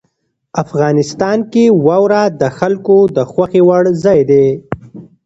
افغانستان 0.63 1.37
کې 1.51 1.63
واوره 1.85 2.23
د 2.41 2.43
خلکو 2.57 2.97
د 3.15 3.17
خوښې 3.31 3.61
وړ 3.67 3.83
ځای 4.03 4.19
دی. 4.29 4.47